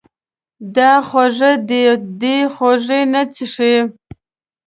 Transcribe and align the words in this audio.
دا 0.75 0.91
خوږې 1.07 1.53
دي، 1.69 1.83
دی 2.19 2.37
خوږې 2.55 3.01
نه 3.11 3.21
څښي. 3.33 3.75